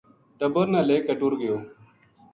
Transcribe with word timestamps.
ٹبر 0.39 0.65
نا 0.73 0.79
لے 0.87 0.97
کے 1.05 1.13
ٹر 1.19 1.31
گیو 1.41 1.57